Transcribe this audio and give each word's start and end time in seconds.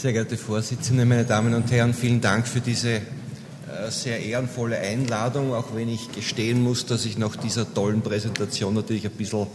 Sehr 0.00 0.14
geehrte 0.14 0.38
Vorsitzende, 0.38 1.04
meine 1.04 1.26
Damen 1.26 1.52
und 1.52 1.70
Herren, 1.70 1.92
vielen 1.92 2.22
Dank 2.22 2.48
für 2.48 2.62
diese 2.62 2.92
äh, 2.92 3.00
sehr 3.90 4.18
ehrenvolle 4.18 4.78
Einladung, 4.78 5.52
auch 5.52 5.74
wenn 5.74 5.90
ich 5.90 6.10
gestehen 6.10 6.62
muss, 6.62 6.86
dass 6.86 7.04
ich 7.04 7.18
nach 7.18 7.36
dieser 7.36 7.74
tollen 7.74 8.00
Präsentation 8.00 8.72
natürlich 8.72 9.04
ein 9.04 9.10
bisschen 9.10 9.46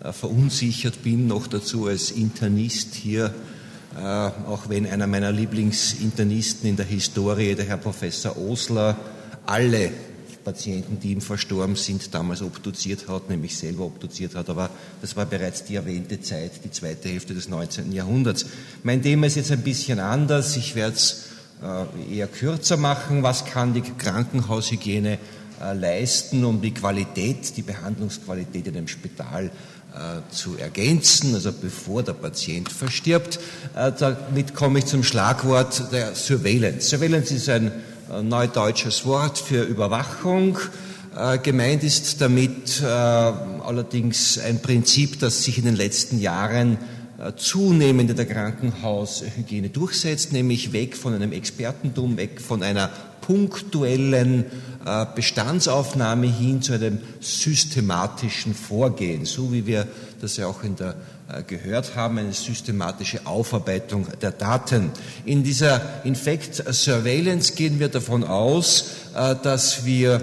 äh, 0.00 0.12
verunsichert 0.12 1.02
bin, 1.02 1.26
noch 1.26 1.48
dazu 1.48 1.88
als 1.88 2.12
Internist 2.12 2.94
hier, 2.94 3.34
äh, 3.96 4.00
auch 4.00 4.68
wenn 4.68 4.86
einer 4.86 5.08
meiner 5.08 5.32
Lieblingsinternisten 5.32 6.70
in 6.70 6.76
der 6.76 6.86
Historie, 6.86 7.56
der 7.56 7.64
Herr 7.64 7.78
Professor 7.78 8.38
Osler, 8.38 8.96
alle 9.44 9.90
Patienten, 10.44 10.98
die 11.00 11.12
ihm 11.12 11.20
verstorben 11.20 11.76
sind, 11.76 12.14
damals 12.14 12.42
obduziert 12.42 13.08
hat, 13.08 13.28
nämlich 13.28 13.56
selber 13.56 13.84
obduziert 13.84 14.34
hat. 14.34 14.48
Aber 14.48 14.70
das 15.00 15.16
war 15.16 15.26
bereits 15.26 15.64
die 15.64 15.76
erwähnte 15.76 16.20
Zeit, 16.20 16.64
die 16.64 16.70
zweite 16.70 17.08
Hälfte 17.08 17.34
des 17.34 17.48
19. 17.48 17.92
Jahrhunderts. 17.92 18.46
Mein 18.82 19.02
Thema 19.02 19.26
ist 19.26 19.36
jetzt 19.36 19.52
ein 19.52 19.62
bisschen 19.62 20.00
anders. 20.00 20.56
Ich 20.56 20.74
werde 20.74 20.96
es 20.96 21.26
äh, 21.62 22.16
eher 22.16 22.26
kürzer 22.26 22.76
machen. 22.76 23.22
Was 23.22 23.44
kann 23.44 23.74
die 23.74 23.82
Krankenhaushygiene 23.82 25.18
äh, 25.60 25.74
leisten, 25.74 26.44
um 26.44 26.60
die 26.62 26.72
Qualität, 26.72 27.56
die 27.56 27.62
Behandlungsqualität 27.62 28.66
in 28.66 28.76
einem 28.76 28.88
Spital 28.88 29.46
äh, 29.46 30.32
zu 30.32 30.56
ergänzen, 30.56 31.34
also 31.34 31.52
bevor 31.52 32.02
der 32.02 32.14
Patient 32.14 32.70
verstirbt. 32.70 33.40
Damit 33.74 34.54
komme 34.54 34.78
ich 34.78 34.86
zum 34.86 35.02
Schlagwort 35.02 35.92
der 35.92 36.14
Surveillance. 36.14 36.88
Surveillance 36.88 37.34
ist 37.34 37.48
ein 37.48 37.72
neudeutsches 38.22 39.06
Wort 39.06 39.38
für 39.38 39.62
Überwachung. 39.62 40.58
Äh, 41.16 41.38
gemeint 41.38 41.82
ist 41.82 42.20
damit 42.20 42.80
äh, 42.80 42.86
allerdings 42.86 44.38
ein 44.38 44.60
Prinzip, 44.60 45.18
das 45.20 45.44
sich 45.44 45.58
in 45.58 45.64
den 45.64 45.76
letzten 45.76 46.20
Jahren 46.20 46.78
zunehmend 47.36 48.08
in 48.08 48.16
der 48.16 48.24
Krankenhaushygiene 48.24 49.68
durchsetzt, 49.68 50.32
nämlich 50.32 50.72
weg 50.72 50.96
von 50.96 51.12
einem 51.12 51.32
Expertentum, 51.32 52.16
weg 52.16 52.40
von 52.40 52.62
einer 52.62 52.88
punktuellen 53.20 54.46
Bestandsaufnahme 55.14 56.28
hin 56.28 56.62
zu 56.62 56.72
einem 56.72 57.00
systematischen 57.20 58.54
Vorgehen, 58.54 59.26
so 59.26 59.52
wie 59.52 59.66
wir 59.66 59.86
das 60.22 60.38
ja 60.38 60.46
auch 60.46 60.62
in 60.62 60.76
der 60.76 60.88
äh, 60.92 60.94
gehört 61.46 61.96
haben, 61.96 62.18
eine 62.18 62.32
systematische 62.32 63.26
Aufarbeitung 63.26 64.06
der 64.20 64.32
Daten. 64.32 64.90
In 65.24 65.42
dieser 65.42 66.04
Infect 66.04 66.62
Surveillance 66.72 67.54
gehen 67.54 67.78
wir 67.78 67.88
davon 67.88 68.24
aus, 68.24 68.90
äh, 69.14 69.36
dass 69.42 69.84
wir 69.84 70.20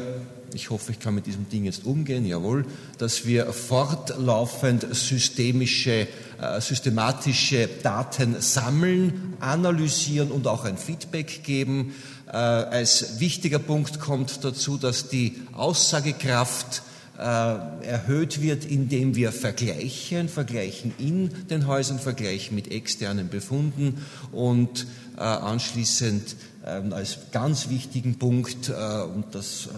ich 0.53 0.71
hoffe, 0.71 0.93
ich 0.93 0.99
kann 0.99 1.13
mit 1.13 1.27
diesem 1.27 1.47
Ding 1.49 1.65
jetzt 1.65 1.85
umgehen, 1.85 2.25
jawohl, 2.25 2.65
dass 2.97 3.27
wir 3.27 3.51
fortlaufend 3.53 4.87
systemische, 4.95 6.07
äh, 6.41 6.61
systematische 6.61 7.69
Daten 7.83 8.41
sammeln, 8.41 9.35
analysieren 9.39 10.31
und 10.31 10.47
auch 10.47 10.63
ein 10.63 10.77
Feedback 10.77 11.43
geben. 11.43 11.93
als 12.25 13.19
wichtiger 13.19 13.59
Punkt 13.59 14.01
kommt 14.01 14.43
dazu, 14.43 14.77
dass 14.77 15.07
die 15.07 15.35
Aussagekraft 15.53 16.81
äh, 16.81 16.86
erhöht 17.21 18.41
wird, 18.41 18.65
indem 18.65 19.15
wir 19.15 19.31
vergleichen, 19.31 20.29
vergleichen 20.29 20.93
in 20.97 21.31
den 21.49 21.67
Häusern, 21.67 21.99
vergleichen 21.99 22.55
mit 22.55 22.71
externen 22.71 23.29
Befunden 23.29 24.05
und 24.31 24.85
äh, 25.17 25.21
anschließend 25.21 26.35
als 26.67 27.17
ganz 27.31 27.69
wichtigen 27.69 28.19
Punkt, 28.19 28.69
äh, 28.69 28.73
und 29.03 29.33
das 29.33 29.69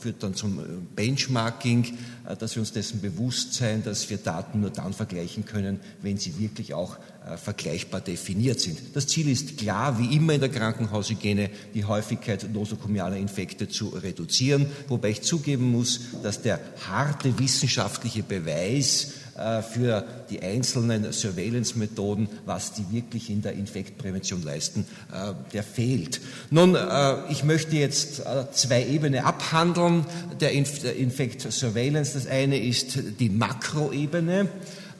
führt 0.00 0.22
dann 0.22 0.34
zum 0.34 0.60
Benchmarking, 0.94 1.98
dass 2.38 2.56
wir 2.56 2.60
uns 2.60 2.72
dessen 2.72 3.00
bewusst 3.00 3.54
sein, 3.54 3.82
dass 3.82 4.10
wir 4.10 4.18
Daten 4.18 4.60
nur 4.60 4.70
dann 4.70 4.92
vergleichen 4.92 5.44
können, 5.44 5.80
wenn 6.02 6.18
sie 6.18 6.38
wirklich 6.38 6.74
auch 6.74 6.96
vergleichbar 7.36 8.00
definiert 8.00 8.60
sind. 8.60 8.78
Das 8.94 9.06
Ziel 9.06 9.28
ist 9.28 9.58
klar, 9.58 9.98
wie 9.98 10.14
immer 10.16 10.34
in 10.34 10.40
der 10.40 10.48
Krankenhaushygiene, 10.48 11.50
die 11.74 11.84
Häufigkeit 11.84 12.52
nosokomialer 12.52 13.16
Infekte 13.16 13.68
zu 13.68 13.88
reduzieren, 13.88 14.66
wobei 14.88 15.10
ich 15.10 15.22
zugeben 15.22 15.70
muss, 15.70 16.00
dass 16.22 16.42
der 16.42 16.60
harte 16.88 17.38
wissenschaftliche 17.38 18.22
Beweis 18.22 19.12
äh, 19.38 19.62
für 19.62 20.04
die 20.30 20.42
einzelnen 20.42 21.12
Surveillance-Methoden, 21.12 22.28
was 22.44 22.72
die 22.72 22.90
wirklich 22.90 23.30
in 23.30 23.40
der 23.40 23.52
Infektprävention 23.52 24.42
leisten, 24.42 24.84
äh, 25.12 25.32
der 25.52 25.62
fehlt. 25.62 26.20
Nun, 26.50 26.74
äh, 26.74 27.14
ich 27.30 27.44
möchte 27.44 27.76
jetzt 27.76 28.22
zwei 28.52 28.84
Ebenen 28.86 29.24
abhandeln 29.24 30.04
der 30.40 30.52
Infekt-Surveillance. 30.52 32.14
Das 32.14 32.26
eine 32.26 32.58
ist 32.58 32.98
die 33.20 33.30
Makroebene. 33.30 34.48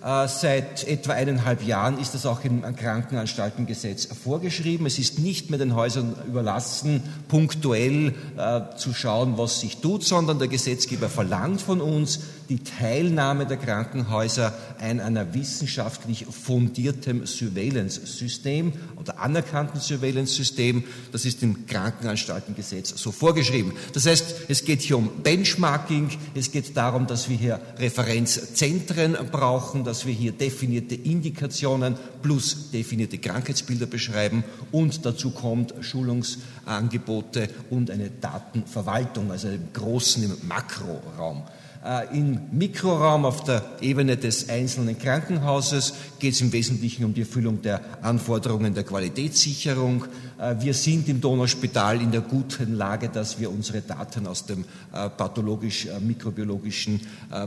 Seit 0.00 0.86
etwa 0.86 1.14
eineinhalb 1.14 1.66
Jahren 1.66 1.98
ist 1.98 2.14
das 2.14 2.24
auch 2.24 2.44
im 2.44 2.62
Krankenanstaltengesetz 2.76 4.06
vorgeschrieben. 4.06 4.86
Es 4.86 5.00
ist 5.00 5.18
nicht 5.18 5.50
mehr 5.50 5.58
den 5.58 5.74
Häusern 5.74 6.14
überlassen, 6.24 7.02
punktuell 7.26 8.14
äh, 8.36 8.76
zu 8.76 8.94
schauen, 8.94 9.36
was 9.38 9.58
sich 9.58 9.78
tut, 9.78 10.04
sondern 10.04 10.38
der 10.38 10.46
Gesetzgeber 10.46 11.08
verlangt 11.08 11.60
von 11.60 11.80
uns 11.80 12.20
die 12.48 12.62
Teilnahme 12.62 13.46
der 13.46 13.56
Krankenhäuser 13.56 14.54
an 14.80 15.00
einer 15.00 15.34
wissenschaftlich 15.34 16.26
fundiertem 16.26 17.26
Surveillance-System 17.26 18.72
oder 18.96 19.18
anerkannten 19.18 19.80
Surveillance-System. 19.80 20.84
Das 21.12 21.24
ist 21.24 21.42
im 21.42 21.66
Krankenanstaltengesetz 21.66 22.94
so 22.96 23.12
vorgeschrieben. 23.12 23.72
Das 23.92 24.06
heißt, 24.06 24.34
es 24.48 24.64
geht 24.64 24.80
hier 24.82 24.96
um 24.96 25.22
Benchmarking, 25.22 26.10
es 26.34 26.50
geht 26.50 26.76
darum, 26.76 27.06
dass 27.06 27.28
wir 27.28 27.36
hier 27.36 27.60
Referenzzentren 27.78 29.16
brauchen, 29.30 29.84
dass 29.84 30.06
wir 30.06 30.14
hier 30.14 30.32
definierte 30.32 30.94
Indikationen 30.94 31.96
plus 32.22 32.70
definierte 32.70 33.18
Krankheitsbilder 33.18 33.86
beschreiben 33.86 34.44
und 34.72 35.04
dazu 35.04 35.30
kommt 35.30 35.74
Schulungsangebote 35.80 37.48
und 37.70 37.90
eine 37.90 38.10
Datenverwaltung, 38.10 39.30
also 39.30 39.48
im 39.48 39.72
großen, 39.72 40.24
im 40.24 40.48
Makroraum. 40.48 41.42
Äh, 41.88 42.18
Im 42.18 42.38
Mikroraum 42.52 43.24
auf 43.24 43.44
der 43.44 43.62
Ebene 43.80 44.18
des 44.18 44.50
einzelnen 44.50 44.98
Krankenhauses 44.98 45.94
geht 46.18 46.34
es 46.34 46.40
im 46.42 46.52
Wesentlichen 46.52 47.02
um 47.06 47.14
die 47.14 47.22
Erfüllung 47.22 47.62
der 47.62 47.80
Anforderungen 48.02 48.74
der 48.74 48.84
Qualitätssicherung. 48.84 50.04
Äh, 50.38 50.56
wir 50.60 50.74
sind 50.74 51.08
im 51.08 51.22
Donauspital 51.22 52.02
in 52.02 52.10
der 52.10 52.20
guten 52.20 52.74
Lage, 52.74 53.08
dass 53.08 53.40
wir 53.40 53.50
unsere 53.50 53.80
Daten 53.80 54.26
aus 54.26 54.44
dem 54.44 54.66
äh, 54.92 55.08
pathologisch-mikrobiologischen, 55.08 57.00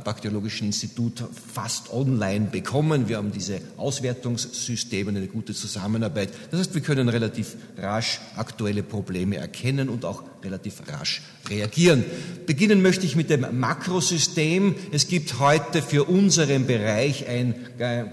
bakteriologischen 0.03 0.67
Institut 0.67 1.23
fast 1.53 1.93
online 1.93 2.47
bekommen. 2.47 3.07
Wir 3.09 3.17
haben 3.17 3.31
diese 3.31 3.61
Auswertungssysteme, 3.77 5.11
eine 5.11 5.27
gute 5.27 5.53
Zusammenarbeit. 5.53 6.29
Das 6.49 6.61
heißt, 6.61 6.73
wir 6.73 6.81
können 6.81 7.09
relativ 7.09 7.55
rasch 7.77 8.19
aktuelle 8.35 8.81
Probleme 8.81 9.37
erkennen 9.37 9.87
und 9.87 10.03
auch 10.03 10.23
relativ 10.43 10.81
rasch 10.87 11.21
reagieren. 11.49 12.03
Beginnen 12.45 12.81
möchte 12.81 13.05
ich 13.05 13.15
mit 13.15 13.29
dem 13.29 13.59
Makrosystem. 13.59 14.75
Es 14.91 15.07
gibt 15.07 15.39
heute 15.39 15.81
für 15.81 16.05
unseren 16.05 16.67
Bereich 16.67 17.27
ein 17.27 17.55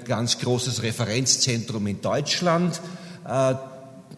ganz 0.04 0.38
großes 0.38 0.82
Referenzzentrum 0.82 1.86
in 1.86 2.00
Deutschland. 2.00 2.80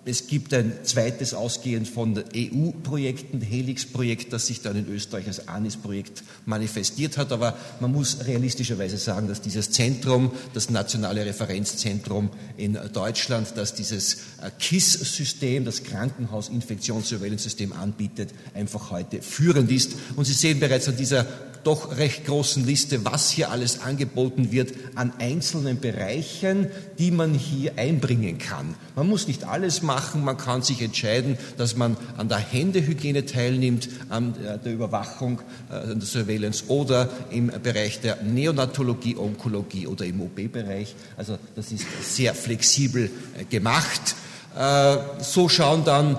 Es 0.07 0.29
gibt 0.29 0.55
ein 0.55 0.73
zweites 0.83 1.35
ausgehend 1.35 1.87
von 1.87 2.17
EU-Projekten, 2.35 3.43
Helix-Projekt, 3.43 4.33
das 4.33 4.47
sich 4.47 4.63
dann 4.63 4.75
in 4.77 4.89
Österreich 4.89 5.27
als 5.27 5.47
ANIS-Projekt 5.47 6.23
manifestiert 6.47 7.19
hat. 7.19 7.33
Aber 7.33 7.55
man 7.81 7.93
muss 7.93 8.25
realistischerweise 8.27 8.97
sagen, 8.97 9.29
dass 9.29 9.43
dieses 9.43 9.71
Zentrum, 9.73 10.31
das 10.55 10.71
nationale 10.71 11.27
Referenzzentrum 11.27 12.31
in 12.57 12.79
Deutschland, 12.95 13.53
das 13.57 13.75
dieses 13.75 14.15
äh, 14.43 14.51
KISS-System, 14.59 15.67
das 15.67 15.85
Krankenhaus-Infektionssurveillance-System 15.85 17.75
anbietet, 17.75 18.31
einfach 18.55 18.91
heute 18.91 19.21
führend 19.21 19.71
ist. 19.71 19.97
Und 20.17 20.25
Sie 20.25 20.33
sehen 20.33 20.61
bereits 20.61 20.89
an 20.89 20.97
dieser 20.97 21.27
doch 21.65 21.97
recht 21.97 22.27
großen 22.27 22.65
Liste, 22.65 23.05
was 23.05 23.31
hier 23.31 23.51
alles 23.51 23.81
angeboten 23.81 24.51
wird 24.51 24.73
an 24.95 25.13
einzelnen 25.19 25.81
Bereichen, 25.81 26.69
die 26.99 27.11
man 27.11 27.35
hier 27.35 27.79
einbringen 27.79 28.39
kann. 28.39 28.75
Man 28.97 29.09
muss 29.09 29.27
nicht 29.27 29.45
alles 29.45 29.83
machen, 29.83 29.90
man 30.15 30.37
kann 30.37 30.63
sich 30.63 30.83
entscheiden, 30.83 31.39
dass 31.57 31.77
man 31.77 31.97
an 32.17 32.29
der 32.29 32.39
Händehygiene 32.39 33.27
teilnimmt, 33.27 33.89
an 34.09 34.35
der 34.65 34.73
Überwachung, 34.73 35.41
äh, 35.71 35.75
an 35.75 36.01
der 36.01 36.09
Surveillance 36.09 36.65
oder 36.69 37.09
im 37.31 37.51
Bereich 37.63 38.01
der 38.01 38.23
Neonatologie, 38.23 39.17
Onkologie 39.17 39.87
oder 39.87 40.05
im 40.05 40.21
OP-Bereich. 40.21 40.95
Also 41.17 41.39
das 41.55 41.73
ist 41.73 41.87
sehr 42.03 42.35
flexibel 42.35 43.11
äh, 43.39 43.45
gemacht. 43.45 44.17
Äh, 44.57 44.97
so 45.23 45.49
schauen 45.49 45.85
dann 45.85 46.19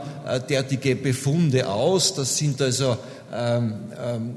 derartige 0.49 0.95
Befunde 0.95 1.67
aus. 1.67 2.13
Das 2.13 2.37
sind 2.37 2.61
also 2.61 2.97
ähm, 3.33 3.73
ähm, 4.03 4.35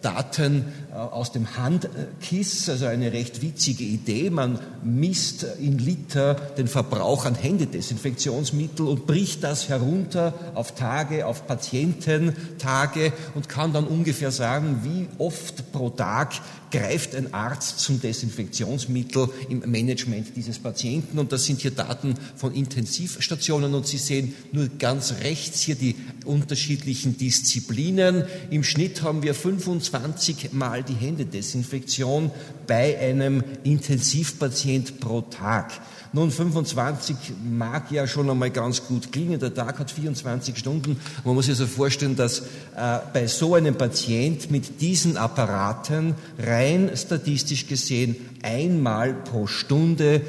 Daten 0.00 0.64
äh, 0.85 0.85
aus 0.96 1.32
dem 1.32 1.56
Handkiss, 1.56 2.68
also 2.68 2.86
eine 2.86 3.12
recht 3.12 3.42
witzige 3.42 3.84
Idee. 3.84 4.30
Man 4.30 4.58
misst 4.82 5.46
in 5.60 5.78
Liter 5.78 6.34
den 6.34 6.68
Verbrauch 6.68 7.24
an 7.26 7.34
Händedesinfektionsmittel 7.34 8.86
und 8.86 9.06
bricht 9.06 9.44
das 9.44 9.68
herunter 9.68 10.34
auf 10.54 10.74
Tage, 10.74 11.26
auf 11.26 11.46
Patiententage 11.46 13.12
und 13.34 13.48
kann 13.48 13.72
dann 13.72 13.86
ungefähr 13.86 14.30
sagen, 14.30 14.80
wie 14.82 15.06
oft 15.18 15.72
pro 15.72 15.90
Tag 15.90 16.40
greift 16.70 17.14
ein 17.14 17.32
Arzt 17.32 17.78
zum 17.78 18.00
Desinfektionsmittel 18.00 19.28
im 19.48 19.60
Management 19.70 20.36
dieses 20.36 20.58
Patienten. 20.58 21.18
Und 21.18 21.32
das 21.32 21.44
sind 21.44 21.60
hier 21.60 21.70
Daten 21.70 22.14
von 22.36 22.54
Intensivstationen. 22.54 23.74
Und 23.74 23.86
Sie 23.86 23.98
sehen 23.98 24.34
nur 24.52 24.68
ganz 24.78 25.14
rechts 25.22 25.60
hier 25.60 25.76
die 25.76 25.96
unterschiedlichen 26.24 27.16
Disziplinen. 27.16 28.24
Im 28.50 28.64
Schnitt 28.64 29.02
haben 29.02 29.22
wir 29.22 29.34
25 29.34 30.52
Mal 30.52 30.82
die 30.88 30.94
Händedesinfektion 30.94 32.30
bei 32.66 32.98
einem 32.98 33.42
Intensivpatient 33.64 35.00
pro 35.00 35.22
Tag. 35.22 35.72
Nun, 36.12 36.30
25 36.30 37.16
mag 37.44 37.90
ja 37.90 38.06
schon 38.06 38.30
einmal 38.30 38.50
ganz 38.50 38.86
gut 38.86 39.12
klingen. 39.12 39.38
Der 39.38 39.52
Tag 39.52 39.78
hat 39.78 39.90
24 39.90 40.56
Stunden. 40.56 40.98
Man 41.24 41.34
muss 41.34 41.44
sich 41.44 41.52
also 41.52 41.66
vorstellen, 41.66 42.16
dass 42.16 42.40
äh, 42.40 42.98
bei 43.12 43.26
so 43.26 43.54
einem 43.54 43.74
Patient 43.74 44.50
mit 44.50 44.80
diesen 44.80 45.16
Apparaten 45.16 46.14
rein 46.38 46.90
statistisch 46.94 47.66
gesehen 47.66 48.16
einmal 48.42 49.12
pro 49.12 49.46
Stunde 49.46 50.22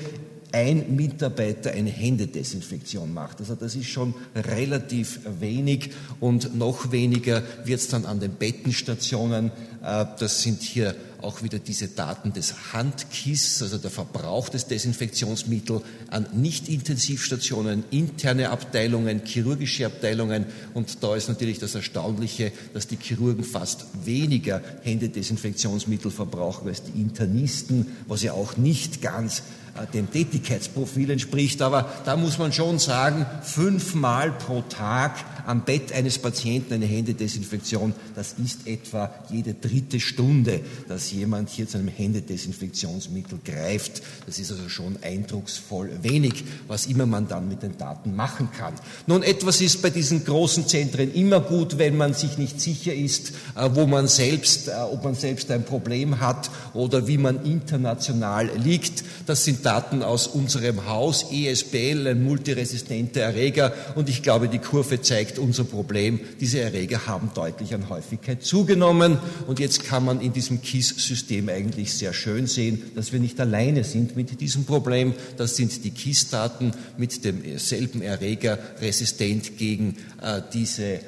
ein 0.52 0.96
Mitarbeiter 0.96 1.72
eine 1.72 1.90
Händedesinfektion 1.90 3.14
macht. 3.14 3.40
Also 3.40 3.56
das 3.56 3.76
ist 3.76 3.88
schon 3.88 4.14
relativ 4.36 5.20
wenig 5.40 5.92
und 6.20 6.56
noch 6.56 6.92
weniger 6.92 7.44
wird 7.66 7.80
es 7.80 7.88
dann 7.88 8.06
an 8.06 8.20
den 8.20 8.32
Bettenstationen. 8.32 9.52
Äh, 9.84 10.06
das 10.20 10.42
sind 10.42 10.62
hier 10.62 10.96
auch 11.22 11.42
wieder 11.44 11.60
diese 11.60 11.88
Daten 11.88 12.34
des 12.34 12.74
Handkiss, 12.74 13.62
also 13.62 13.78
der 13.78 13.90
Verbrauch 13.90 14.50
des 14.50 14.68
Desinfektionsmittels 14.68 15.82
an 16.10 16.28
Nicht-Intensivstationen, 16.34 17.84
interne 17.92 18.50
Abteilungen, 18.50 19.22
chirurgische 19.26 19.86
Abteilungen. 19.88 20.46
Und 20.74 21.04
da 21.04 21.16
ist 21.16 21.28
natürlich 21.28 21.60
das 21.60 21.76
Erstaunliche, 21.76 22.52
dass 22.74 22.88
die 22.88 22.98
Chirurgen 22.98 23.44
fast 23.44 23.86
weniger 24.06 24.62
Händedesinfektionsmittel 24.84 26.12
verbrauchen 26.12 26.68
als 26.68 26.84
die 26.84 27.00
Internisten, 27.02 27.88
was 28.08 28.24
ja 28.24 28.34
auch 28.34 28.58
nicht 28.58 29.02
ganz 29.02 29.44
dem 29.94 30.12
Tätigkeitsprofil 30.12 31.12
entspricht. 31.12 31.62
Aber 31.62 31.90
da 32.06 32.16
muss 32.16 32.38
man 32.38 32.54
schon 32.54 32.80
sagen, 32.80 33.26
fünfmal 33.42 34.32
pro 34.32 34.62
Tag 34.62 35.37
am 35.48 35.64
Bett 35.64 35.94
eines 35.94 36.20
Patienten 36.20 36.74
eine 36.74 36.86
Händedesinfektion, 36.86 37.94
das 38.16 38.36
ist 38.44 38.68
etwa 38.68 39.10
jede 39.32 39.54
dritte 39.54 40.00
Stunde, 40.02 40.60
dass 40.90 41.12
jemand 41.12 41.50
hier 41.50 41.68
zu 41.68 41.78
einem 41.78 41.88
Händedesinfektionsmittel 41.88 43.40
greift. 43.46 44.04
Das 44.26 44.40
ist 44.40 44.52
also 44.52 44.68
schon 44.68 44.98
eindrucksvoll 45.02 45.90
wenig, 46.02 46.44
was 46.68 46.86
immer 46.86 47.06
man 47.06 47.30
dann 47.30 47.48
mit 47.48 47.64
den 47.64 47.78
Daten 47.78 48.14
machen 48.14 48.50
kann. 48.58 48.74
Nun, 49.08 49.24
etwas 49.24 49.62
ist 49.62 49.82
bei 49.82 49.90
diesen 49.90 50.26
großen 50.26 50.68
Zentren 50.68 51.14
immer 51.14 51.40
gut, 51.40 51.78
wenn 51.78 51.96
man 51.96 52.14
sich 52.14 52.38
nicht 52.38 52.60
sicher 52.60 52.94
ist, 52.94 53.32
äh, 53.56 53.70
wo 53.72 53.88
man 53.88 54.10
selbst, 54.10 54.68
äh, 54.68 54.74
ob 54.74 55.06
man 55.06 55.16
selbst 55.16 55.50
ein 55.50 55.64
Problem 55.64 56.20
hat 56.20 56.52
oder 56.74 57.08
wie 57.08 57.18
man 57.18 57.46
international 57.46 58.50
liegt. 58.58 59.06
Das 59.26 59.46
sind 59.46 59.66
Daten 59.66 60.04
aus 60.04 60.28
unserem 60.28 60.88
Haus, 60.88 61.28
ESBL, 61.32 62.06
ein 62.08 62.24
multiresistenter 62.26 63.22
Erreger. 63.22 63.74
Und 63.96 64.10
ich 64.10 64.24
glaube, 64.24 64.50
die 64.50 64.60
Kurve 64.60 65.02
zeigt 65.02 65.37
unser 65.38 65.63
Problem. 65.63 66.19
Diese 66.39 66.60
Erreger 66.60 67.07
haben 67.07 67.31
deutlich 67.34 67.74
an 67.74 67.89
Häufigkeit 67.89 68.44
zugenommen. 68.44 69.18
Und 69.48 69.60
jetzt 69.60 69.84
kann 69.84 70.06
man 70.06 70.22
in 70.22 70.34
diesem 70.34 70.62
KISS-System 70.62 71.50
eigentlich 71.50 71.94
sehr 71.94 72.13
schön 72.13 72.48
sehen, 72.48 72.81
dass 72.95 73.12
wir 73.13 73.19
nicht 73.19 73.39
alleine 73.39 73.84
sind 73.84 74.16
mit 74.16 74.39
diesem 74.42 74.66
Problem. 74.66 75.13
Das 75.38 75.56
sind 75.56 75.84
die 75.84 75.92
KISS-Daten 75.92 76.74
mit 76.98 77.24
demselben 77.24 78.01
Erreger 78.01 78.57
resistent 78.81 79.57
gegen 79.57 79.98
äh, 80.22 80.42
diese 80.54 80.84
äh, 80.84 81.00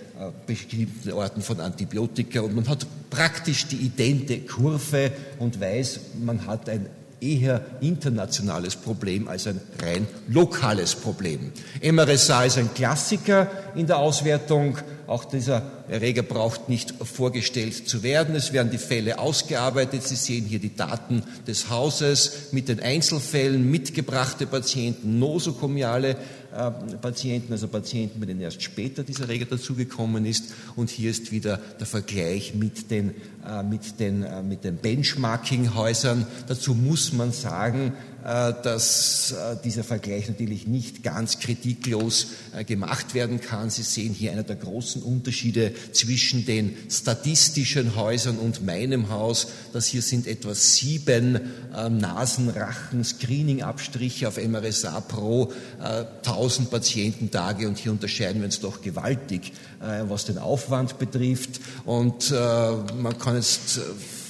bestimmten 0.45 1.11
Orten 1.13 1.41
von 1.41 1.59
Antibiotika. 1.59 2.41
Und 2.41 2.55
man 2.55 2.67
hat 2.67 2.85
praktisch 3.09 3.67
die 3.67 3.77
idente 3.77 4.39
Kurve 4.39 5.11
und 5.39 5.59
weiß, 5.59 5.99
man 6.23 6.45
hat 6.45 6.69
ein 6.69 6.87
eher 7.21 7.61
internationales 7.81 8.75
Problem 8.75 9.27
als 9.27 9.47
ein 9.47 9.59
rein 9.81 10.07
lokales 10.27 10.95
Problem. 10.95 11.51
MRSA 11.83 12.43
ist 12.45 12.57
ein 12.57 12.73
Klassiker 12.73 13.49
in 13.75 13.87
der 13.87 13.97
Auswertung. 13.97 14.77
Auch 15.07 15.25
dieser 15.25 15.63
Erreger 15.89 16.21
braucht 16.21 16.69
nicht 16.69 16.93
vorgestellt 17.03 17.89
zu 17.89 18.03
werden. 18.03 18.35
Es 18.35 18.53
werden 18.53 18.71
die 18.71 18.77
Fälle 18.77 19.17
ausgearbeitet. 19.17 20.03
Sie 20.03 20.15
sehen 20.15 20.45
hier 20.45 20.59
die 20.59 20.75
Daten 20.75 21.23
des 21.47 21.69
Hauses 21.69 22.51
mit 22.51 22.69
den 22.69 22.79
Einzelfällen, 22.79 23.69
mitgebrachte 23.69 24.45
Patienten, 24.45 25.17
nosokomiale 25.17 26.15
Patienten, 27.01 27.53
also 27.53 27.67
Patienten, 27.67 28.19
bei 28.19 28.25
denen 28.25 28.41
erst 28.41 28.61
später 28.61 29.03
dieser 29.03 29.23
Erreger 29.23 29.45
dazugekommen 29.45 30.25
ist. 30.25 30.53
Und 30.75 30.89
hier 30.89 31.11
ist 31.11 31.31
wieder 31.31 31.57
der 31.79 31.85
Vergleich 31.85 32.55
mit 32.55 32.89
den, 32.91 33.13
äh, 33.45 33.63
mit 33.63 33.99
den, 33.99 34.23
äh, 34.23 34.41
mit 34.41 34.63
den 34.63 34.77
Benchmarking-Häusern. 34.77 36.25
Dazu 36.47 36.73
muss 36.73 37.13
man 37.13 37.31
sagen, 37.31 37.93
äh, 37.93 38.08
dass 38.23 39.31
äh, 39.31 39.55
dieser 39.63 39.83
Vergleich 39.83 40.27
natürlich 40.27 40.67
nicht 40.67 41.03
ganz 41.03 41.39
kritiklos 41.39 42.27
äh, 42.55 42.63
gemacht 42.63 43.13
werden 43.13 43.39
kann. 43.39 43.69
Sie 43.69 43.83
sehen 43.83 44.13
hier 44.13 44.31
einer 44.31 44.43
der 44.43 44.57
großen 44.57 45.01
Unterschiede 45.01 45.73
zwischen 45.93 46.45
den 46.45 46.75
statistischen 46.89 47.95
Häusern 47.95 48.37
und 48.37 48.65
meinem 48.65 49.09
Haus. 49.09 49.47
Das 49.73 49.85
hier 49.87 50.01
sind 50.01 50.27
etwa 50.27 50.53
sieben 50.53 51.39
Nasenrachen 51.71 53.03
Screening-Abstriche 53.03 54.27
auf 54.27 54.37
MRSA 54.37 54.99
pro 55.01 55.51
1000 55.79 56.69
Patiententage 56.69 57.67
und 57.67 57.77
hier 57.77 57.91
unterscheiden 57.91 58.41
wir 58.41 58.45
uns 58.45 58.59
doch 58.59 58.81
gewaltig, 58.81 59.53
was 59.79 60.25
den 60.25 60.37
Aufwand 60.37 60.97
betrifft. 60.97 61.61
Und 61.85 62.31
man 62.31 63.17
kann 63.19 63.35
jetzt 63.35 63.79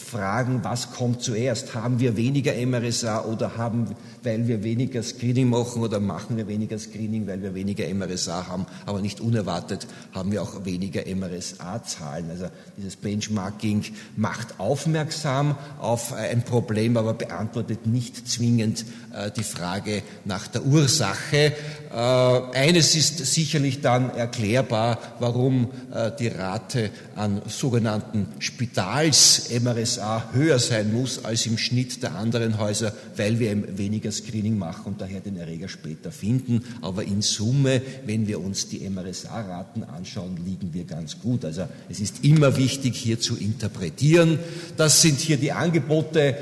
fragen, 0.10 0.64
was 0.64 0.92
kommt 0.92 1.22
zuerst? 1.22 1.76
Haben 1.76 2.00
wir 2.00 2.18
weniger 2.18 2.54
MRSA 2.54 3.24
oder 3.26 3.58
haben, 3.58 3.96
weil 4.24 4.48
wir 4.48 4.64
weniger 4.64 5.04
Screening 5.04 5.50
machen 5.50 5.82
oder 5.82 6.00
machen 6.00 6.38
wir 6.38 6.48
weniger 6.48 6.78
Screening, 6.78 7.28
weil 7.28 7.42
wir 7.42 7.54
weniger 7.56 7.88
MRSA 7.94 8.48
haben? 8.48 8.66
Aber 8.86 9.02
nicht 9.02 9.22
unerwartet 9.22 9.88
haben 10.14 10.32
wir 10.32 10.42
auch 10.42 10.66
weniger 10.66 11.04
MRSA-Zahlen. 11.06 12.30
Also 12.30 12.48
dieses 12.78 12.96
Benchmarking 12.96 13.86
macht 14.16 14.60
aufmerksam 14.60 15.56
auf 15.80 16.14
ein 16.14 16.44
Problem, 16.44 16.98
aber 16.98 17.14
beantwortet 17.14 17.86
nicht 17.86 18.28
zwingend 18.28 18.86
äh, 19.14 19.32
die 19.32 19.44
Frage 19.44 20.04
nach 20.26 20.48
der 20.48 20.66
Ursache. 20.66 21.54
Äh, 21.92 21.96
eines 21.96 22.96
ist 22.96 23.18
sicherlich 23.26 23.82
dann 23.82 24.12
erklärbar, 24.12 25.00
warum 25.20 25.70
äh, 25.94 26.12
die 26.20 26.28
Rate 26.28 26.92
an 27.16 27.42
sogenannten 27.48 28.28
Spitals-MRSA 28.40 30.30
höher 30.34 30.60
sein 30.60 30.94
muss 30.94 31.26
als 31.26 31.46
im 31.46 31.58
Schnitt 31.58 32.04
der 32.04 32.16
anderen 32.16 32.60
Häuser, 32.60 32.94
weil 33.16 33.40
wir 33.40 33.78
weniger 33.78 34.12
Screening 34.20 34.58
machen 34.58 34.84
und 34.86 35.02
daher 35.02 35.20
den 35.20 35.38
Erreger 35.38 35.68
später 35.68 36.12
finden. 36.12 36.64
Aber 36.82 37.04
in 37.04 37.22
Summe, 37.22 37.82
wenn 38.06 38.28
wir 38.28 38.40
uns 38.40 38.70
die 38.70 38.88
MRSA-Raten 38.90 39.84
anschauen, 39.84 40.38
liegen 40.46 40.74
wir 40.74 40.84
ganz 40.86 41.20
gut. 41.20 41.46
Also 41.46 41.64
es 41.90 42.00
ist 42.00 42.24
immer 42.24 42.58
wichtig, 42.58 42.96
hier 42.96 43.20
zu 43.20 43.36
interpretieren. 43.36 44.40
Das 44.78 45.02
sind 45.02 45.20
hier 45.20 45.38
die 45.38 45.52
Angebote, 45.52 46.36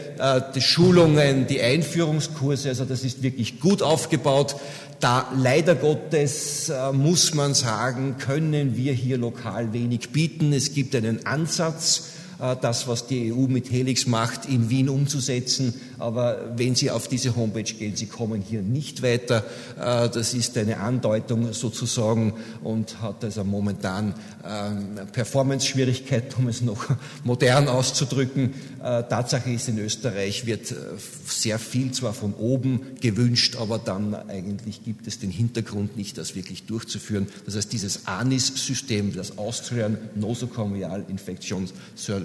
die 0.55 0.61
Schulungen, 0.61 1.47
die 1.47 1.61
Einführungskurse. 1.61 2.69
Also 2.69 2.85
das 2.85 3.03
ist 3.03 3.23
wirklich 3.23 3.59
gut 3.59 3.81
aufgebaut. 3.81 4.55
Da 4.99 5.31
leider 5.37 5.75
Gottes 5.75 6.69
äh, 6.69 6.91
muss 6.91 7.35
man 7.35 7.53
sagen, 7.53 8.15
können 8.17 8.75
wir 8.75 8.93
hier 8.93 9.19
lokal 9.19 9.71
wenig 9.71 10.09
bieten. 10.09 10.53
Es 10.53 10.73
gibt 10.73 10.95
einen 10.95 11.23
Ansatz, 11.27 11.99
äh, 11.99 12.16
das, 12.37 12.87
was 12.87 13.07
die 13.07 13.33
EU 13.33 13.47
mit 13.47 13.71
Helix 13.71 14.05
macht, 14.05 14.45
in 14.47 14.69
Wien 14.69 14.89
umzusetzen. 14.89 15.73
Aber 15.99 16.53
wenn 16.55 16.75
Sie 16.75 16.91
auf 16.91 17.07
diese 17.07 17.35
Homepage 17.35 17.63
gehen, 17.63 17.95
Sie 17.95 18.05
kommen 18.05 18.41
hier 18.41 18.61
nicht 18.61 19.01
weiter. 19.01 19.43
Äh, 19.79 20.09
das 20.09 20.33
ist 20.33 20.57
eine 20.57 20.77
Andeutung 20.77 21.53
sozusagen 21.53 22.33
und 22.63 23.01
hat 23.01 23.23
also 23.23 23.43
momentan 23.43 24.13
ähm, 24.45 25.07
Performance-Schwierigkeiten, 25.11 26.35
um 26.37 26.47
es 26.47 26.61
noch 26.61 26.85
modern 27.23 27.67
auszudrücken. 27.67 28.53
Äh, 28.79 29.03
Tatsache 29.03 29.51
ist, 29.51 29.69
in 29.69 29.79
Österreich 29.79 30.45
wird 30.45 30.73
sehr 31.25 31.59
viel 31.59 31.91
zwar 31.91 32.13
von 32.13 32.33
oben 32.35 32.81
gewünscht, 33.01 33.55
aber 33.59 33.79
dann 33.79 34.13
eigentlich 34.13 34.83
gibt 34.83 35.07
es 35.07 35.19
den 35.19 35.31
Hintergrund 35.31 35.97
nicht, 35.97 36.17
das 36.17 36.35
wirklich 36.35 36.63
durchzuführen. 36.65 37.27
Das 37.45 37.55
heißt, 37.55 37.73
dieses 37.73 38.07
ANIS-System, 38.07 39.15
das 39.15 39.37
Austrian 39.37 39.97
Nosocomial 40.15 41.05
Infection 41.09 41.69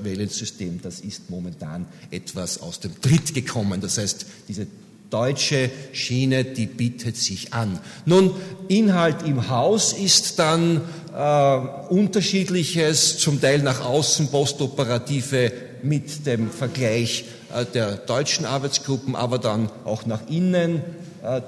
Surveillance 0.02 0.38
System, 0.38 0.80
das 0.82 1.00
ist 1.00 1.30
momentan 1.30 1.87
etwas 2.11 2.61
aus 2.61 2.80
dem 2.80 3.00
Tritt 3.00 3.35
gekommen. 3.35 3.80
Das 3.80 3.99
heißt, 3.99 4.26
diese 4.49 4.66
deutsche 5.11 5.71
Schiene, 5.92 6.44
die 6.44 6.66
bietet 6.66 7.16
sich 7.16 7.52
an. 7.52 7.78
Nun, 8.06 8.32
Inhalt 8.68 9.23
im 9.26 9.49
Haus 9.49 9.92
ist 9.92 10.38
dann 10.38 10.80
äh, 11.14 11.56
unterschiedliches, 11.92 13.18
zum 13.18 13.40
Teil 13.40 13.61
nach 13.61 13.85
außen 13.85 14.28
postoperative 14.28 15.52
mit 15.82 16.26
dem 16.26 16.50
Vergleich 16.50 17.26
äh, 17.54 17.64
der 17.66 17.97
deutschen 17.97 18.47
Arbeitsgruppen, 18.47 19.14
aber 19.14 19.38
dann 19.38 19.71
auch 19.85 20.06
nach 20.06 20.28
innen 20.28 20.82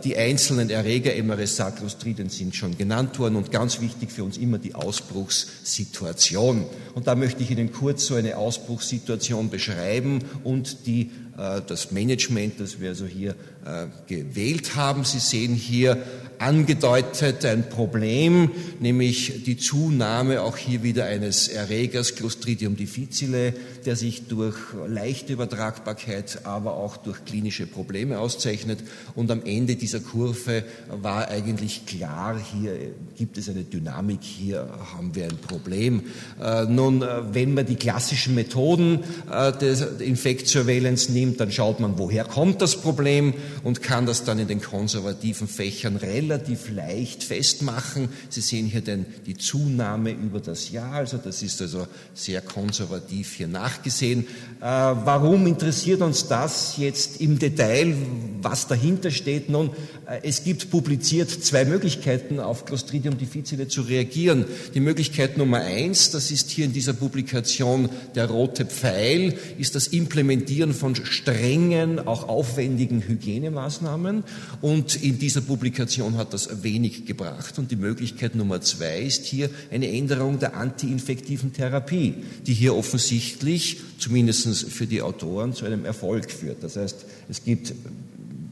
die 0.04 0.16
einzelnen 0.16 0.70
Erreger, 0.70 1.10
MRSA, 1.20 1.72
Clostridien 1.72 2.28
sind 2.28 2.54
schon 2.54 2.78
genannt 2.78 3.18
worden 3.18 3.34
und 3.34 3.50
ganz 3.50 3.80
wichtig 3.80 4.12
für 4.12 4.22
uns 4.22 4.36
immer 4.36 4.58
die 4.58 4.76
Ausbruchssituation. 4.76 6.64
Und 6.94 7.08
da 7.08 7.16
möchte 7.16 7.42
ich 7.42 7.50
Ihnen 7.50 7.72
kurz 7.72 8.06
so 8.06 8.14
eine 8.14 8.36
Ausbruchssituation 8.36 9.50
beschreiben 9.50 10.20
und 10.44 10.86
die, 10.86 11.02
äh, 11.02 11.08
das 11.36 11.90
Management, 11.90 12.60
das 12.60 12.80
wir 12.80 12.90
also 12.90 13.06
hier 13.06 13.34
äh, 13.64 13.86
gewählt 14.06 14.76
haben. 14.76 15.04
Sie 15.04 15.18
sehen 15.18 15.54
hier 15.54 16.02
angedeutet 16.38 17.44
ein 17.46 17.68
Problem, 17.68 18.50
nämlich 18.78 19.44
die 19.44 19.56
Zunahme 19.56 20.42
auch 20.42 20.58
hier 20.58 20.82
wieder 20.82 21.06
eines 21.06 21.48
Erregers 21.48 22.14
Clostridium 22.14 22.76
difficile, 22.76 23.54
der 23.86 23.96
sich 23.96 24.26
durch 24.26 24.56
leichte 24.86 25.32
Übertragbarkeit, 25.32 26.40
aber 26.44 26.74
auch 26.74 26.98
durch 26.98 27.24
klinische 27.24 27.66
Probleme 27.66 28.18
auszeichnet. 28.18 28.80
Und 29.14 29.30
am 29.30 29.42
Ende 29.44 29.76
dieser 29.76 30.00
Kurve 30.00 30.64
war 30.90 31.28
eigentlich 31.28 31.86
klar, 31.86 32.38
hier 32.38 32.76
gibt 33.16 33.38
es 33.38 33.48
eine 33.48 33.62
Dynamik, 33.62 34.22
hier 34.22 34.68
haben 34.94 35.14
wir 35.14 35.24
ein 35.24 35.38
Problem. 35.38 36.02
Äh, 36.42 36.64
nun, 36.64 37.00
äh, 37.00 37.06
wenn 37.32 37.54
man 37.54 37.64
die 37.64 37.76
klassischen 37.76 38.34
Methoden 38.34 39.00
der 39.26 40.00
Infektsurveillance 40.00 41.12
nimmt, 41.12 41.23
dann 41.32 41.50
schaut 41.50 41.80
man, 41.80 41.98
woher 41.98 42.24
kommt 42.24 42.62
das 42.62 42.76
Problem 42.76 43.34
und 43.62 43.82
kann 43.82 44.06
das 44.06 44.24
dann 44.24 44.38
in 44.38 44.48
den 44.48 44.60
konservativen 44.60 45.48
Fächern 45.48 45.96
relativ 45.96 46.70
leicht 46.70 47.24
festmachen. 47.24 48.08
Sie 48.28 48.40
sehen 48.40 48.66
hier 48.66 48.80
denn 48.80 49.06
die 49.26 49.36
Zunahme 49.36 50.12
über 50.12 50.40
das 50.40 50.70
Jahr, 50.70 50.92
also 50.92 51.16
das 51.16 51.42
ist 51.42 51.60
also 51.62 51.86
sehr 52.14 52.40
konservativ 52.40 53.34
hier 53.34 53.48
nachgesehen. 53.48 54.26
Äh, 54.60 54.64
warum 54.64 55.46
interessiert 55.46 56.02
uns 56.02 56.28
das 56.28 56.76
jetzt 56.76 57.20
im 57.20 57.38
Detail, 57.38 57.94
was 58.42 58.68
dahinter 58.68 59.10
steht? 59.10 59.48
Nun, 59.48 59.70
äh, 60.06 60.20
es 60.22 60.44
gibt 60.44 60.70
publiziert 60.70 61.30
zwei 61.30 61.64
Möglichkeiten, 61.64 62.40
auf 62.40 62.64
Clostridium 62.64 63.18
difficile 63.18 63.68
zu 63.68 63.82
reagieren. 63.82 64.44
Die 64.74 64.80
Möglichkeit 64.80 65.38
Nummer 65.38 65.58
eins, 65.58 66.10
das 66.10 66.30
ist 66.30 66.50
hier 66.50 66.64
in 66.64 66.72
dieser 66.72 66.92
Publikation 66.92 67.88
der 68.14 68.28
rote 68.28 68.66
Pfeil, 68.66 69.36
ist 69.58 69.74
das 69.74 69.88
Implementieren 69.88 70.74
von 70.74 70.94
strengen, 71.14 72.06
auch 72.06 72.28
aufwendigen 72.28 73.00
Hygienemaßnahmen. 73.00 74.24
Und 74.60 75.02
in 75.02 75.18
dieser 75.18 75.40
Publikation 75.40 76.16
hat 76.16 76.34
das 76.34 76.62
wenig 76.62 77.06
gebracht. 77.06 77.58
Und 77.58 77.70
die 77.70 77.76
Möglichkeit 77.76 78.34
Nummer 78.34 78.60
zwei 78.60 79.00
ist 79.00 79.24
hier 79.24 79.50
eine 79.70 79.90
Änderung 79.90 80.38
der 80.38 80.56
antiinfektiven 80.56 81.52
Therapie, 81.52 82.14
die 82.46 82.54
hier 82.54 82.74
offensichtlich, 82.74 83.80
zumindest 83.98 84.70
für 84.70 84.86
die 84.86 85.02
Autoren, 85.02 85.54
zu 85.54 85.64
einem 85.64 85.84
Erfolg 85.84 86.30
führt. 86.30 86.62
Das 86.62 86.76
heißt, 86.76 87.04
es 87.28 87.44
gibt 87.44 87.72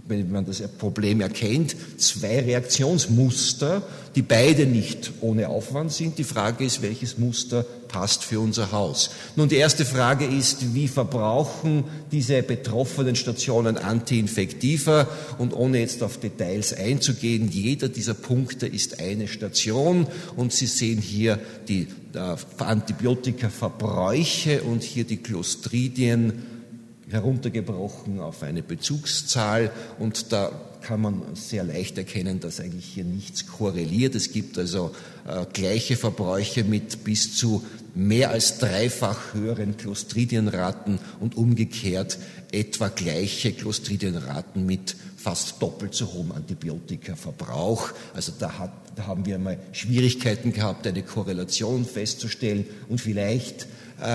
wenn 0.09 0.33
man 0.33 0.45
das 0.45 0.61
Problem 0.79 1.21
erkennt, 1.21 1.77
zwei 1.97 2.41
Reaktionsmuster, 2.41 3.83
die 4.15 4.23
beide 4.23 4.67
nicht 4.67 5.13
ohne 5.21 5.49
Aufwand 5.49 5.93
sind. 5.93 6.19
Die 6.19 6.25
Frage 6.25 6.65
ist, 6.65 6.83
welches 6.83 7.19
Muster 7.19 7.65
passt 7.89 8.25
für 8.25 8.41
unser 8.41 8.73
Haus. 8.73 9.11
Nun, 9.37 9.49
die 9.49 9.57
erste 9.57 9.85
Frage 9.85 10.25
ist, 10.25 10.75
wie 10.75 10.89
verbrauchen 10.89 11.85
diese 12.11 12.43
betroffenen 12.43 13.15
Stationen 13.17 13.77
Antiinfektiva? 13.79 15.07
Und 15.39 15.55
ohne 15.55 15.79
jetzt 15.79 16.03
auf 16.03 16.19
Details 16.19 16.75
einzugehen, 16.75 17.49
jeder 17.51 17.89
dieser 17.89 18.15
Punkte 18.15 18.67
ist 18.67 19.01
eine 19.01 19.29
Station 19.29 20.07
und 20.37 20.53
Sie 20.53 20.67
sehen 20.67 21.01
hier 21.01 21.39
die 21.69 21.87
äh, 22.15 22.37
Antibiotika-Verbräuche 22.59 24.63
und 24.63 24.83
hier 24.83 25.05
die 25.05 25.19
Clostridien 25.19 26.52
heruntergebrochen 27.13 28.21
auf 28.21 28.43
eine 28.43 28.63
Bezugszahl 28.63 29.71
und 29.99 30.33
da 30.33 30.53
kann 30.83 31.01
man 31.01 31.23
sehr 31.35 31.65
leicht 31.65 31.97
erkennen, 31.97 32.41
dass 32.41 32.61
eigentlich 32.61 32.87
hier 32.87 33.05
nichts 33.05 33.47
korreliert. 33.47 34.15
Es 34.15 34.33
gibt 34.33 34.59
also 34.59 34.93
äh, 35.27 35.47
gleiche 35.53 35.97
Verbräuche 35.97 36.65
mit 36.65 37.05
bis 37.05 37.37
zu 37.37 37.65
mehr 37.95 38.31
als 38.31 38.59
dreifach 38.59 39.35
höheren 39.35 39.77
Clostridienraten 39.77 40.99
und 41.21 41.37
umgekehrt 41.37 42.19
etwa 42.51 42.89
gleiche 42.89 43.53
Clostridienraten 43.53 44.67
mit 44.67 44.97
fast 45.17 45.63
doppelt 45.63 45.95
so 45.95 46.13
hohem 46.13 46.33
Antibiotikaverbrauch. 46.33 47.93
Also 48.15 48.33
da, 48.39 48.59
hat, 48.59 48.73
da 48.97 49.07
haben 49.07 49.25
wir 49.25 49.39
mal 49.39 49.59
Schwierigkeiten 49.73 50.53
gehabt, 50.53 50.87
eine 50.87 51.03
Korrelation 51.03 51.85
festzustellen 51.85 52.67
und 52.89 53.01
vielleicht 53.01 53.67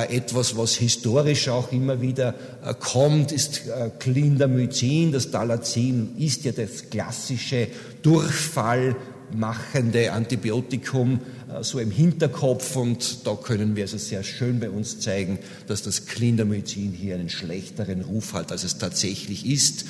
etwas, 0.09 0.57
was 0.57 0.73
historisch 0.75 1.49
auch 1.49 1.71
immer 1.71 2.01
wieder 2.01 2.33
äh, 2.63 2.73
kommt, 2.73 3.31
ist 3.31 3.67
äh, 3.67 3.91
Clindamycin. 3.99 5.11
Das 5.11 5.29
Dalazin 5.31 6.15
ist 6.17 6.45
ja 6.45 6.51
das 6.51 6.89
klassische 6.89 7.67
Durchfallmachende 8.01 10.11
Antibiotikum 10.11 11.19
so 11.61 11.79
im 11.79 11.91
Hinterkopf 11.91 12.75
und 12.75 13.25
da 13.25 13.35
können 13.35 13.77
wir 13.77 13.85
also 13.85 13.97
sehr 13.97 14.21
schön 14.23 14.59
bei 14.59 14.69
uns 14.69 14.99
zeigen, 14.99 15.39
dass 15.65 15.81
das 15.81 16.05
Clindamycin 16.05 16.91
hier 16.91 17.15
einen 17.15 17.29
schlechteren 17.29 18.01
Ruf 18.01 18.33
hat, 18.33 18.51
als 18.51 18.65
es 18.65 18.77
tatsächlich 18.77 19.49
ist. 19.49 19.85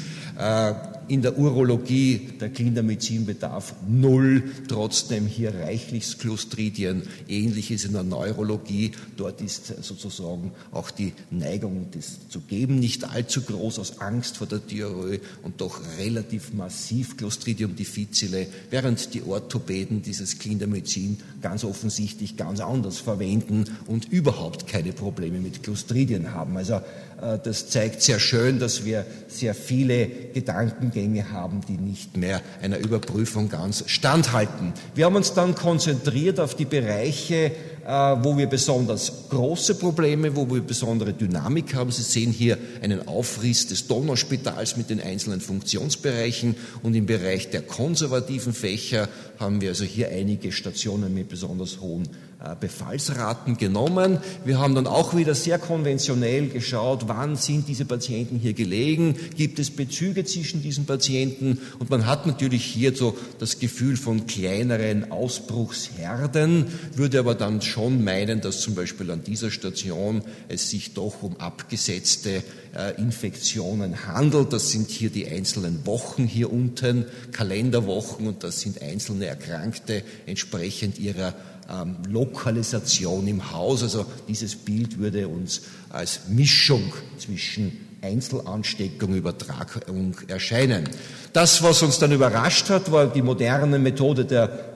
In 1.10 1.22
der 1.22 1.38
Urologie 1.38 2.32
der 2.42 2.50
Kindermedizinbedarf 2.50 3.76
null, 3.88 4.44
trotzdem 4.68 5.26
hier 5.26 5.56
reichlich 5.56 6.18
Clostridien. 6.18 7.04
Ähnlich 7.30 7.72
ist 7.72 7.86
in 7.86 7.94
der 7.94 8.04
Neurologie. 8.04 8.92
Dort 9.16 9.40
ist 9.40 9.68
sozusagen 9.84 10.52
auch 10.72 10.92
die 10.92 11.14
Neigung, 11.32 11.88
das 11.92 12.28
zu 12.28 12.42
geben, 12.42 12.80
nicht 12.80 13.06
allzu 13.06 13.42
groß 13.42 13.80
aus 13.80 14.02
Angst 14.02 14.36
vor 14.36 14.48
der 14.48 14.60
Diarrhoe 14.60 15.22
und 15.44 15.62
doch 15.62 15.80
relativ 15.98 16.54
massiv 16.54 17.16
Clostridium 17.16 17.78
difficile, 17.78 18.48
während 18.70 19.14
die 19.14 19.24
Orthopäden 19.24 20.02
dieses 20.02 20.40
Kindermedizin 20.40 21.20
ganz 21.42 21.64
offensichtlich 21.64 22.36
ganz 22.36 22.60
anders 22.60 22.98
verwenden 22.98 23.64
und 23.86 24.12
überhaupt 24.12 24.68
keine 24.68 24.92
Probleme 24.92 25.40
mit 25.40 25.64
Clostridien 25.64 26.34
haben. 26.34 26.58
Also 26.58 26.82
das 27.18 27.70
zeigt 27.70 28.04
sehr 28.04 28.20
schön, 28.20 28.60
dass 28.60 28.86
wir 28.86 29.06
sehr 29.28 29.56
viele 29.56 30.08
Gedankengänge 30.08 31.32
haben, 31.32 31.62
die 31.68 31.78
nicht 31.78 32.16
mehr 32.16 32.42
einer 32.62 32.78
Überprüfung 32.78 33.50
ganz 33.50 33.84
standhalten. 33.88 34.74
Wir 34.94 35.06
haben 35.06 35.16
uns 35.16 35.34
dann 35.34 35.56
konzentriert 35.56 36.40
auf 36.40 36.54
die 36.54 36.66
Bereiche, 36.66 37.52
äh, 37.88 37.90
wo 38.22 38.38
wir 38.38 38.48
besonders 38.48 39.30
große 39.30 39.76
Probleme, 39.76 40.36
wo 40.36 40.48
wir 40.50 40.62
besondere 40.62 41.14
Dynamik 41.14 41.74
haben. 41.74 41.92
Sie 41.92 42.04
sehen 42.04 42.32
hier 42.32 42.58
einen 42.84 43.08
Aufriss 43.08 43.66
des 43.66 43.88
Donauspitals 43.88 44.78
mit 44.78 44.90
den 44.90 45.02
einzelnen 45.02 45.42
Funktionsbereichen 45.42 46.56
und 46.84 46.94
im 46.96 47.06
Bereich 47.06 47.50
der 47.50 47.62
konservativen 47.62 48.54
Fächer 48.54 49.08
haben 49.40 49.62
wir 49.62 49.70
also 49.70 49.86
hier 49.86 50.10
einige 50.10 50.52
Stationen 50.52 51.14
mit 51.14 51.30
besonders 51.30 51.80
hohen 51.80 52.04
äh, 52.04 52.27
Befallsraten 52.60 53.58
genommen. 53.58 54.20
Wir 54.46 54.60
haben 54.60 54.76
dann 54.76 54.86
auch 54.86 55.16
wieder 55.16 55.34
sehr 55.34 55.58
konventionell 55.58 56.50
geschaut, 56.50 57.08
wann 57.08 57.36
sind 57.36 57.68
diese 57.68 57.86
Patienten 57.86 58.38
hier 58.38 58.54
gelegen, 58.54 59.16
gibt 59.36 59.58
es 59.58 59.72
Bezüge 59.72 60.24
zwischen 60.24 60.62
diesen 60.62 60.86
Patienten 60.86 61.60
und 61.80 61.90
man 61.90 62.06
hat 62.06 62.28
natürlich 62.28 62.64
hier 62.64 62.96
so 62.96 63.18
das 63.40 63.58
Gefühl 63.58 63.98
von 63.98 64.28
kleineren 64.28 65.12
Ausbruchsherden, 65.12 66.68
würde 66.94 67.20
aber 67.20 67.34
dann 67.34 67.64
schon 67.64 68.04
meinen, 68.04 68.40
dass 68.40 68.62
zum 68.62 68.76
Beispiel 68.76 69.10
an 69.10 69.24
dieser 69.24 69.50
Station 69.50 70.22
es 70.48 70.70
sich 70.70 70.94
doch 70.94 71.24
um 71.24 71.38
abgesetzte 71.38 72.44
äh, 72.76 73.02
Infektionen 73.02 74.06
handelt. 74.06 74.54
Das 74.54 74.70
sind 74.70 74.92
hier 74.92 75.10
die 75.10 75.28
einzelnen 75.28 75.88
Wochen 75.88 76.26
hier 76.26 76.54
unten, 76.54 77.06
Kalenderwochen 77.32 78.28
und 78.28 78.44
das 78.44 78.62
sind 78.62 78.82
einzelne 78.82 79.26
Erkrankte 79.26 80.04
entsprechend 80.28 81.00
ihrer 81.00 81.34
ähm, 81.70 81.98
Lokalisation 82.10 83.28
im 83.28 83.52
Haus. 83.52 83.84
Also 83.84 84.06
dieses 84.28 84.56
Bild 84.56 84.98
würde 84.98 85.28
uns 85.28 85.62
als 85.90 86.28
Mischung 86.30 86.94
zwischen 87.18 87.88
Einzelansteckung, 88.02 89.16
Übertragung 89.16 90.16
erscheinen. 90.28 90.90
Das, 91.34 91.64
was 91.64 91.82
uns 91.82 92.00
dann 92.00 92.12
überrascht 92.12 92.70
hat, 92.70 92.92
war 92.92 93.08
die 93.08 93.22
moderne 93.22 93.80
Methode 93.80 94.26
der 94.26 94.67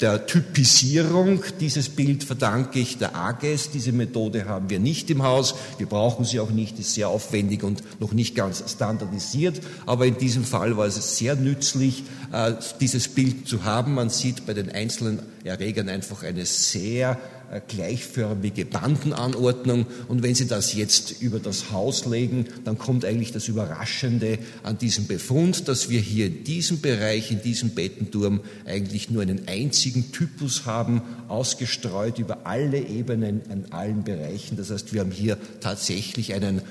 der 0.00 0.26
Typisierung. 0.26 1.42
Dieses 1.60 1.88
Bild 1.88 2.24
verdanke 2.24 2.78
ich 2.78 2.98
der 2.98 3.16
AGES. 3.16 3.70
Diese 3.70 3.92
Methode 3.92 4.46
haben 4.46 4.70
wir 4.70 4.78
nicht 4.78 5.10
im 5.10 5.22
Haus. 5.22 5.54
Wir 5.78 5.86
brauchen 5.86 6.24
sie 6.24 6.40
auch 6.40 6.50
nicht, 6.50 6.78
ist 6.78 6.94
sehr 6.94 7.08
aufwendig 7.08 7.64
und 7.64 7.82
noch 8.00 8.12
nicht 8.12 8.34
ganz 8.34 8.62
standardisiert. 8.70 9.60
Aber 9.86 10.06
in 10.06 10.18
diesem 10.18 10.44
Fall 10.44 10.76
war 10.76 10.86
es 10.86 11.18
sehr 11.18 11.34
nützlich, 11.34 12.04
äh, 12.32 12.52
dieses 12.80 13.08
Bild 13.08 13.48
zu 13.48 13.64
haben. 13.64 13.94
Man 13.94 14.10
sieht 14.10 14.46
bei 14.46 14.54
den 14.54 14.70
einzelnen 14.70 15.20
Erregern 15.44 15.88
einfach 15.88 16.22
eine 16.22 16.46
sehr 16.46 17.18
äh, 17.50 17.62
gleichförmige 17.66 18.66
Bandenanordnung. 18.66 19.86
Und 20.08 20.22
wenn 20.22 20.34
Sie 20.34 20.46
das 20.46 20.74
jetzt 20.74 21.22
über 21.22 21.38
das 21.38 21.70
Haus 21.70 22.04
legen, 22.04 22.44
dann 22.64 22.76
kommt 22.76 23.06
eigentlich 23.06 23.32
das 23.32 23.48
Überraschende 23.48 24.38
an 24.62 24.76
diesem 24.76 25.06
Befund, 25.06 25.66
dass 25.66 25.88
wir 25.88 26.00
hier 26.00 26.26
in 26.26 26.44
diesem 26.44 26.82
Bereich, 26.82 27.30
in 27.30 27.40
diesem 27.40 27.70
Bettenturm 27.70 28.40
eigentlich 28.66 29.08
nur 29.08 29.22
einen 29.22 29.47
einzigen 29.48 30.12
Typus 30.12 30.66
haben, 30.66 31.02
ausgestreut 31.28 32.18
über 32.18 32.46
alle 32.46 32.78
Ebenen, 32.78 33.42
in 33.50 33.72
allen 33.72 34.04
Bereichen. 34.04 34.56
Das 34.56 34.70
heißt, 34.70 34.92
wir 34.92 35.00
haben 35.00 35.10
hier 35.10 35.38
tatsächlich 35.60 36.34
einen 36.34 36.62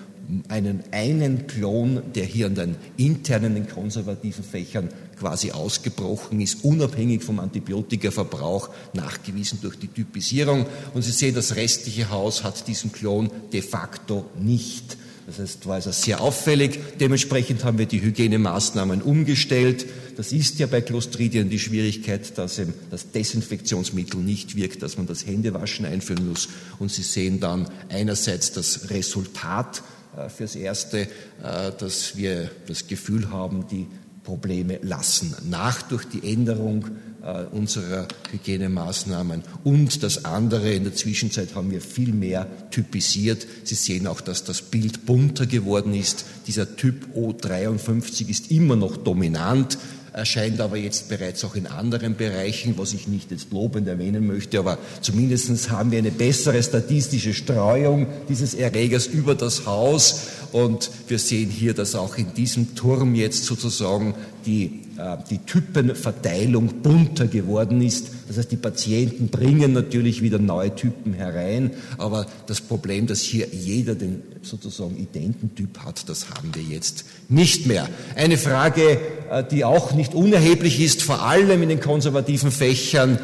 einen 0.49 0.83
einen 0.91 1.47
Klon, 1.47 2.01
der 2.13 2.25
hier 2.25 2.47
an 2.47 2.55
den 2.55 2.75
internen, 2.97 3.55
den 3.55 3.67
konservativen 3.67 4.43
Fächern 4.43 4.89
quasi 5.17 5.51
ausgebrochen 5.51 6.41
ist, 6.41 6.63
unabhängig 6.63 7.23
vom 7.23 7.39
Antibiotikaverbrauch, 7.39 8.69
nachgewiesen 8.93 9.59
durch 9.61 9.77
die 9.77 9.87
Typisierung. 9.87 10.65
Und 10.93 11.03
Sie 11.03 11.11
sehen, 11.11 11.33
das 11.33 11.55
restliche 11.55 12.09
Haus 12.09 12.43
hat 12.43 12.67
diesen 12.67 12.91
Klon 12.91 13.31
de 13.53 13.61
facto 13.61 14.25
nicht. 14.37 14.97
Das 15.27 15.39
heißt, 15.39 15.67
war 15.67 15.75
also 15.75 15.91
sehr 15.91 16.21
auffällig. 16.21 16.79
Dementsprechend 17.01 17.65
haben 17.65 17.77
wir 17.77 17.85
die 17.85 18.01
Hygienemaßnahmen 18.01 19.01
umgestellt. 19.01 19.85
Das 20.15 20.31
ist 20.31 20.57
ja 20.57 20.67
bei 20.67 20.79
Clostridien 20.79 21.49
die 21.49 21.59
Schwierigkeit, 21.59 22.37
dass 22.37 22.57
eben 22.57 22.73
das 22.89 23.11
Desinfektionsmittel 23.11 24.21
nicht 24.21 24.55
wirkt, 24.55 24.81
dass 24.83 24.97
man 24.97 25.05
das 25.05 25.27
Händewaschen 25.27 25.85
einführen 25.85 26.29
muss. 26.29 26.47
Und 26.79 26.93
Sie 26.93 27.03
sehen 27.03 27.41
dann 27.41 27.69
einerseits 27.89 28.53
das 28.53 28.89
Resultat 28.89 29.83
äh, 30.15 30.29
fürs 30.29 30.55
Erste, 30.55 31.01
äh, 31.01 31.07
dass 31.77 32.15
wir 32.15 32.49
das 32.65 32.87
Gefühl 32.87 33.29
haben, 33.29 33.67
die 33.69 33.85
Probleme 34.23 34.79
lassen 34.81 35.35
nach 35.49 35.81
durch 35.81 36.05
die 36.05 36.33
Änderung 36.33 36.85
äh, 37.23 37.45
unserer 37.51 38.07
Hygienemaßnahmen. 38.31 39.43
Und 39.63 40.03
das 40.03 40.25
andere, 40.25 40.73
in 40.73 40.83
der 40.83 40.95
Zwischenzeit 40.95 41.55
haben 41.55 41.71
wir 41.71 41.81
viel 41.81 42.13
mehr 42.13 42.47
typisiert. 42.71 43.47
Sie 43.63 43.75
sehen 43.75 44.07
auch, 44.07 44.21
dass 44.21 44.43
das 44.43 44.61
Bild 44.61 45.05
bunter 45.05 45.45
geworden 45.45 45.93
ist. 45.93 46.25
Dieser 46.47 46.75
Typ 46.75 47.07
O53 47.15 48.29
ist 48.29 48.51
immer 48.51 48.75
noch 48.75 48.97
dominant 48.97 49.77
erscheint 50.17 50.59
aber 50.59 50.77
jetzt 50.77 51.09
bereits 51.09 51.45
auch 51.45 51.55
in 51.55 51.67
anderen 51.67 52.15
Bereichen, 52.15 52.73
was 52.77 52.93
ich 52.93 53.07
nicht 53.07 53.29
jetzt 53.29 53.51
lobend 53.51 53.87
erwähnen 53.87 54.25
möchte, 54.25 54.57
aber 54.57 54.79
zumindest 55.01 55.69
haben 55.69 55.91
wir 55.91 55.99
eine 55.99 56.11
bessere 56.11 56.61
statistische 56.63 57.35
Streuung 57.35 58.07
dieses 58.27 58.55
Erregers 58.55 59.05
über 59.05 59.35
das 59.35 59.67
Haus 59.67 60.21
und 60.51 60.89
wir 61.07 61.19
sehen 61.19 61.51
hier, 61.51 61.73
dass 61.73 61.93
auch 61.93 62.17
in 62.17 62.33
diesem 62.33 62.75
Turm 62.75 63.13
jetzt 63.13 63.45
sozusagen 63.45 64.15
die, 64.45 64.81
die 65.29 65.37
Typenverteilung 65.39 66.81
bunter 66.81 67.27
geworden 67.27 67.81
ist. 67.81 68.09
Das 68.27 68.37
heißt, 68.37 68.51
die 68.51 68.57
Patienten 68.57 69.27
bringen 69.27 69.73
natürlich 69.73 70.21
wieder 70.21 70.39
neue 70.39 70.73
Typen 70.75 71.13
herein, 71.13 71.71
aber 71.97 72.25
das 72.47 72.61
Problem, 72.61 73.07
dass 73.07 73.21
hier 73.21 73.47
jeder 73.51 73.95
den 73.95 74.23
sozusagen 74.41 74.97
Idententyp 74.97 75.79
hat, 75.79 76.09
das 76.09 76.29
haben 76.31 76.53
wir 76.53 76.63
jetzt 76.63 77.05
nicht 77.29 77.67
mehr. 77.67 77.87
Eine 78.15 78.37
Frage, 78.37 78.99
äh, 79.29 79.43
die 79.43 79.63
auch 79.65 79.93
nicht 79.93 80.13
unerheblich 80.13 80.79
ist, 80.79 81.03
vor 81.03 81.21
allem 81.21 81.61
in 81.61 81.69
den 81.69 81.79
konservativen 81.79 82.51
Fächern 82.51 83.19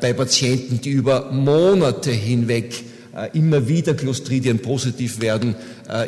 bei 0.00 0.12
Patienten, 0.12 0.80
die 0.80 0.90
über 0.90 1.30
Monate 1.30 2.10
hinweg 2.10 2.84
äh, 3.16 3.30
immer 3.32 3.66
wieder 3.66 3.94
Clostridien 3.94 4.58
positiv 4.58 5.20
werden, 5.22 5.54
äh, 5.54 5.56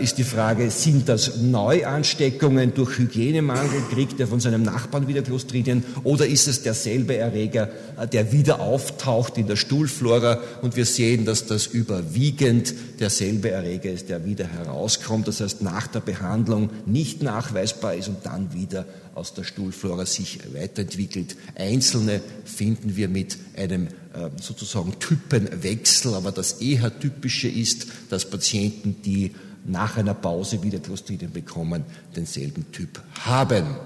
ist 0.03 0.19
die 0.19 0.25
Frage, 0.25 0.71
sind 0.71 1.09
das 1.09 1.37
Neuansteckungen 1.37 2.75
durch 2.75 2.99
Hygienemangel, 2.99 3.83
kriegt 3.93 4.19
er 4.19 4.27
von 4.27 4.41
seinem 4.41 4.63
Nachbarn 4.63 5.07
wieder 5.07 5.23
Clostridien 5.23 5.85
oder 6.03 6.27
ist 6.27 6.49
es 6.49 6.63
derselbe 6.63 7.17
Erreger, 7.17 7.69
äh, 7.99 8.09
der 8.09 8.33
wieder 8.33 8.61
auftaucht 8.61 9.39
in 9.39 9.47
der 9.47 9.57
Stuhlflora 9.57 10.41
und 10.63 10.77
wir 10.77 10.85
sehen, 10.85 11.25
dass 11.25 11.47
das 11.47 11.67
überwiegend 11.67 12.75
derselbe 12.99 13.51
Erreger 13.51 13.91
ist, 13.91 14.09
der 14.09 14.25
wieder 14.25 14.47
herauskommt, 14.47 15.29
das 15.29 15.41
heißt 15.41 15.63
nach 15.63 15.87
der 15.87 16.01
Behandlung 16.01 16.71
nicht 16.87 17.23
nachweisbar 17.23 17.95
ist 17.95 18.09
und 18.09 18.27
dann 18.27 18.53
wieder 18.53 18.85
aus 19.15 19.35
der 19.35 19.45
Stuhlflora 19.45 20.07
sich 20.07 20.39
weiterentwickelt. 20.55 21.37
Einzelne 21.57 22.21
finden 22.45 22.97
wir 22.97 23.09
mit 23.09 23.37
einem 23.57 23.87
äh, 23.87 24.31
sozusagen 24.41 24.99
Typenwechsel, 24.99 26.15
aber 26.15 26.33
das 26.33 26.55
eher 26.55 26.99
typische 26.99 27.49
ist, 27.49 27.87
dass 28.11 28.31
Patienten, 28.31 28.97
die 29.05 29.33
nach 29.69 29.97
einer 29.97 30.15
Pause 30.15 30.63
wieder 30.63 30.79
Clostridien 30.79 31.33
bekommen, 31.33 31.85
denselben 32.17 32.73
Typ 32.73 33.01
haben. 33.25 33.77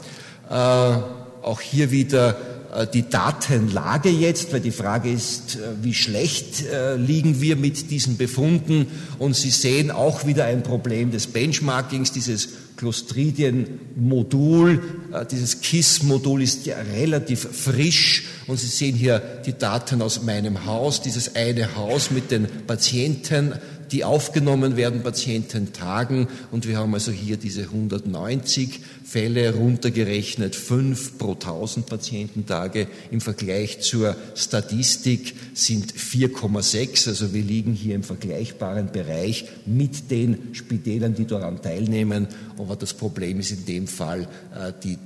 Äh, 0.48 0.54
auch 0.54 1.60
hier 1.60 1.90
wieder 1.90 2.36
äh, 2.72 2.86
die 2.86 3.08
Datenlage 3.08 4.08
jetzt, 4.08 4.52
weil 4.52 4.60
die 4.60 4.70
Frage 4.70 5.10
ist, 5.10 5.56
äh, 5.56 5.58
wie 5.82 5.94
schlecht 5.94 6.64
äh, 6.66 6.96
liegen 6.96 7.40
wir 7.40 7.56
mit 7.56 7.90
diesen 7.90 8.16
Befunden. 8.16 8.86
Und 9.18 9.36
Sie 9.36 9.50
sehen 9.50 9.90
auch 9.90 10.26
wieder 10.26 10.46
ein 10.46 10.62
Problem 10.62 11.10
des 11.10 11.26
Benchmarkings, 11.26 12.12
dieses 12.12 12.48
Clostridien-Modul, 12.76 14.82
dieses 15.30 15.60
KISS-Modul 15.60 16.42
ist 16.42 16.66
ja 16.66 16.76
relativ 16.96 17.40
frisch 17.40 18.24
und 18.46 18.58
Sie 18.58 18.66
sehen 18.66 18.96
hier 18.96 19.20
die 19.44 19.52
Daten 19.52 20.00
aus 20.02 20.22
meinem 20.22 20.64
Haus, 20.64 21.02
dieses 21.02 21.36
eine 21.36 21.76
Haus 21.76 22.10
mit 22.10 22.30
den 22.30 22.46
Patienten, 22.66 23.52
die 23.92 24.04
aufgenommen 24.04 24.76
werden, 24.76 25.02
Patiententagen. 25.02 26.26
Und 26.50 26.66
wir 26.66 26.78
haben 26.78 26.94
also 26.94 27.12
hier 27.12 27.36
diese 27.36 27.62
190 27.62 28.80
Fälle 29.04 29.54
runtergerechnet, 29.54 30.56
fünf 30.56 31.18
pro 31.18 31.32
1000 31.32 31.86
Patiententage. 31.86 32.88
Im 33.10 33.20
Vergleich 33.20 33.80
zur 33.80 34.16
Statistik 34.34 35.34
sind 35.52 35.92
4,6. 35.92 37.08
Also 37.08 37.34
wir 37.34 37.42
liegen 37.42 37.74
hier 37.74 37.94
im 37.94 38.02
vergleichbaren 38.02 38.90
Bereich 38.90 39.44
mit 39.66 40.10
den 40.10 40.54
Spitälern, 40.54 41.14
die 41.14 41.26
daran 41.26 41.60
teilnehmen. 41.60 42.28
Aber 42.58 42.76
das 42.76 42.94
Problem 42.94 43.40
ist 43.40 43.50
in 43.50 43.66
dem 43.66 43.86
Fall 43.86 44.22
äh, 44.54 44.72
die 44.82 44.96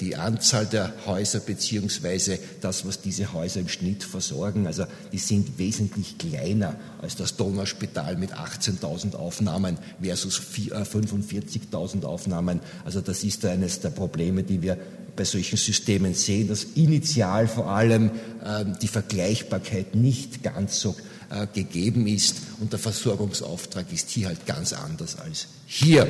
die 0.00 0.16
Anzahl 0.16 0.66
der 0.66 0.92
Häuser 1.06 1.40
beziehungsweise 1.40 2.38
das, 2.60 2.86
was 2.86 3.00
diese 3.00 3.32
Häuser 3.32 3.60
im 3.60 3.68
Schnitt 3.68 4.04
versorgen. 4.04 4.66
Also 4.66 4.84
die 5.12 5.18
sind 5.18 5.58
wesentlich 5.58 6.18
kleiner 6.18 6.76
als 7.00 7.16
das 7.16 7.36
Donauspital 7.36 8.16
mit 8.16 8.34
18.000 8.34 9.14
Aufnahmen 9.16 9.78
versus 10.02 10.40
45.000 10.40 12.02
äh, 12.02 12.06
Aufnahmen. 12.06 12.60
Also 12.84 13.00
das 13.00 13.24
ist 13.24 13.44
eines 13.44 13.80
der 13.80 13.90
Probleme, 13.90 14.42
die 14.42 14.62
wir 14.62 14.78
bei 15.16 15.24
solchen 15.24 15.56
Systemen 15.56 16.14
sehen, 16.14 16.48
dass 16.48 16.64
initial 16.74 17.46
vor 17.46 17.70
allem 17.70 18.10
äh, 18.44 18.64
die 18.82 18.88
Vergleichbarkeit 18.88 19.94
nicht 19.94 20.42
ganz 20.42 20.80
so 20.80 20.96
äh, 21.34 21.46
gegeben 21.52 22.06
ist 22.06 22.36
und 22.60 22.72
der 22.72 22.78
Versorgungsauftrag 22.78 23.86
ist 23.92 24.10
hier 24.10 24.28
halt 24.28 24.46
ganz 24.46 24.72
anders 24.72 25.18
als 25.18 25.48
hier. 25.66 26.06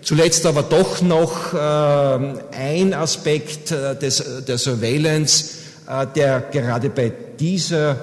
Zuletzt 0.00 0.46
aber 0.46 0.62
doch 0.62 1.02
noch 1.02 1.52
äh, 1.52 1.58
ein 2.56 2.94
Aspekt 2.94 3.70
äh, 3.70 3.96
der 3.96 4.58
Surveillance, 4.58 5.58
der 6.14 6.40
gerade 6.52 6.88
bei 6.90 7.12
dieser, 7.38 7.96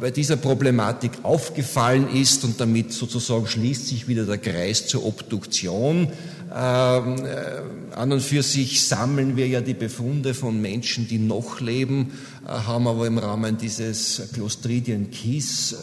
bei 0.00 0.10
dieser 0.10 0.36
Problematik 0.36 1.10
aufgefallen 1.24 2.08
ist 2.08 2.44
und 2.44 2.60
damit 2.60 2.92
sozusagen 2.92 3.46
schließt 3.46 3.88
sich 3.88 4.08
wieder 4.08 4.24
der 4.24 4.38
Kreis 4.38 4.86
zur 4.86 5.04
Obduktion. 5.04 6.12
Ähm, 6.56 7.16
äh, 7.26 7.96
an 7.96 8.12
und 8.12 8.20
für 8.20 8.42
sich 8.42 8.84
sammeln 8.84 9.36
wir 9.36 9.48
ja 9.48 9.60
die 9.60 9.74
Befunde 9.74 10.34
von 10.34 10.60
Menschen, 10.60 11.08
die 11.08 11.18
noch 11.18 11.60
leben, 11.60 12.12
haben 12.46 12.86
aber 12.86 13.06
im 13.06 13.18
Rahmen 13.18 13.56
dieses 13.56 14.30
Clostridien-Kies 14.34 15.76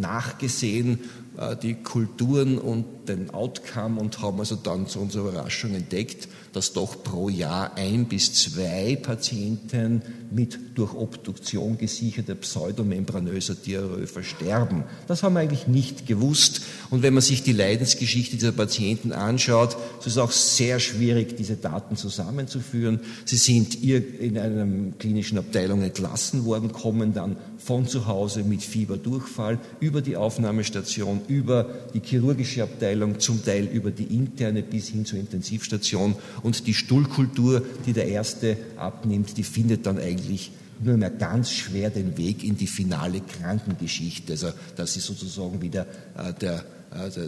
nachgesehen, 0.00 1.00
äh, 1.36 1.56
die 1.56 1.74
Kulturen 1.74 2.58
und 2.58 3.08
den 3.08 3.30
Outcome 3.30 4.00
und 4.00 4.20
haben 4.20 4.40
also 4.40 4.56
dann 4.56 4.86
zu 4.86 5.00
unserer 5.00 5.28
Überraschung 5.28 5.74
entdeckt, 5.74 6.28
dass 6.52 6.72
doch 6.72 7.02
pro 7.02 7.28
Jahr 7.28 7.76
ein 7.76 8.06
bis 8.06 8.34
zwei 8.34 8.98
Patienten 9.00 10.02
mit 10.32 10.58
durch 10.74 10.94
Obduktion 10.94 11.78
gesicherter 11.78 12.34
pseudomembranöser 12.34 13.54
Diarrhoe 13.54 14.06
versterben. 14.06 14.84
Das 15.06 15.22
haben 15.22 15.34
wir 15.34 15.40
eigentlich 15.40 15.66
nicht 15.66 16.06
gewusst. 16.06 16.62
Und 16.90 17.02
wenn 17.02 17.14
man 17.14 17.22
sich 17.22 17.42
die 17.42 17.52
Leidensgeschichte 17.52 18.36
dieser 18.36 18.52
Patienten 18.52 19.12
anschaut, 19.12 19.72
so 20.00 20.06
ist 20.06 20.12
es 20.12 20.18
auch 20.18 20.32
sehr 20.32 20.80
schwierig, 20.80 21.36
diese 21.36 21.56
Daten 21.56 21.96
zusammenzuführen. 21.96 23.00
Sie 23.24 23.36
sind 23.36 23.82
in 23.82 24.38
einer 24.38 24.92
klinischen 24.98 25.38
Abteilung 25.38 25.82
entlassen 25.82 26.44
worden, 26.44 26.72
kommen 26.72 27.14
dann 27.14 27.36
von 27.58 27.86
zu 27.86 28.06
Hause 28.06 28.42
mit 28.42 28.62
Fieberdurchfall 28.62 29.58
über 29.80 30.00
die 30.00 30.16
Aufnahmestation, 30.16 31.20
über 31.28 31.66
die 31.92 32.00
chirurgische 32.00 32.62
Abteilung, 32.62 33.20
zum 33.20 33.44
Teil 33.44 33.66
über 33.66 33.90
die 33.90 34.04
interne 34.04 34.62
bis 34.62 34.88
hin 34.88 35.04
zur 35.04 35.18
Intensivstation. 35.18 36.14
Und 36.42 36.66
die 36.66 36.74
Stuhlkultur, 36.74 37.62
die 37.86 37.92
der 37.92 38.08
Erste 38.08 38.56
abnimmt, 38.76 39.36
die 39.36 39.42
findet 39.42 39.86
dann 39.86 39.98
eigentlich 39.98 40.19
nur 40.82 40.96
mehr 40.96 41.10
ganz 41.10 41.52
schwer 41.52 41.90
den 41.90 42.16
Weg 42.16 42.42
in 42.42 42.56
die 42.56 42.66
finale 42.66 43.20
Krankengeschichte. 43.20 44.32
Also 44.32 44.48
das 44.76 44.96
ist 44.96 45.06
sozusagen 45.06 45.60
wieder 45.60 45.86
äh, 46.16 46.32
der 46.40 46.64
also 46.90 47.20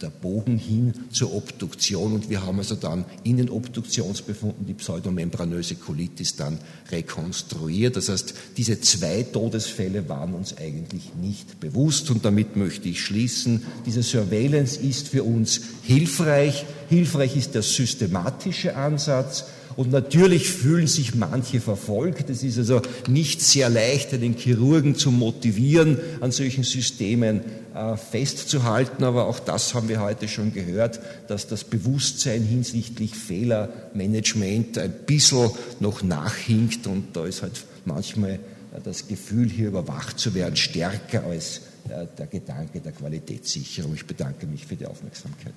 der 0.00 0.08
Bogen 0.08 0.56
hin 0.56 0.94
zur 1.10 1.34
Obduktion 1.34 2.14
und 2.14 2.30
wir 2.30 2.46
haben 2.46 2.58
also 2.58 2.74
dann 2.74 3.04
in 3.24 3.36
den 3.36 3.50
Obduktionsbefunden 3.50 4.64
die 4.64 4.72
pseudomembranöse 4.72 5.74
Colitis 5.74 6.36
dann 6.36 6.58
rekonstruiert. 6.90 7.96
Das 7.96 8.08
heißt, 8.08 8.34
diese 8.56 8.80
zwei 8.80 9.22
Todesfälle 9.22 10.08
waren 10.08 10.32
uns 10.32 10.56
eigentlich 10.56 11.14
nicht 11.20 11.60
bewusst 11.60 12.10
und 12.10 12.24
damit 12.24 12.56
möchte 12.56 12.88
ich 12.88 13.02
schließen. 13.02 13.64
Diese 13.84 14.02
Surveillance 14.02 14.80
ist 14.80 15.08
für 15.08 15.24
uns 15.24 15.60
hilfreich. 15.82 16.64
Hilfreich 16.88 17.36
ist 17.36 17.54
der 17.54 17.62
systematische 17.62 18.76
Ansatz. 18.76 19.44
Und 19.76 19.90
natürlich 19.90 20.48
fühlen 20.48 20.86
sich 20.86 21.14
manche 21.14 21.60
verfolgt. 21.60 22.30
Es 22.30 22.42
ist 22.42 22.58
also 22.58 22.82
nicht 23.08 23.40
sehr 23.40 23.68
leicht, 23.68 24.12
den 24.12 24.36
Chirurgen 24.36 24.94
zu 24.94 25.10
motivieren, 25.10 25.98
an 26.20 26.32
solchen 26.32 26.64
Systemen 26.64 27.40
äh, 27.74 27.96
festzuhalten. 27.96 29.04
Aber 29.04 29.26
auch 29.26 29.38
das 29.38 29.74
haben 29.74 29.88
wir 29.88 30.00
heute 30.00 30.28
schon 30.28 30.52
gehört, 30.52 31.00
dass 31.28 31.46
das 31.46 31.64
Bewusstsein 31.64 32.42
hinsichtlich 32.42 33.14
Fehlermanagement 33.14 34.78
ein 34.78 34.92
bisschen 35.06 35.50
noch 35.80 36.02
nachhinkt. 36.02 36.86
Und 36.86 37.16
da 37.16 37.26
ist 37.26 37.42
halt 37.42 37.64
manchmal 37.84 38.32
äh, 38.32 38.38
das 38.84 39.08
Gefühl, 39.08 39.48
hier 39.48 39.68
überwacht 39.68 40.18
zu 40.18 40.34
werden, 40.34 40.56
stärker 40.56 41.24
als 41.24 41.62
äh, 41.88 42.06
der 42.18 42.26
Gedanke 42.26 42.80
der 42.80 42.92
Qualitätssicherung. 42.92 43.94
Ich 43.94 44.06
bedanke 44.06 44.46
mich 44.46 44.66
für 44.66 44.76
die 44.76 44.86
Aufmerksamkeit. 44.86 45.54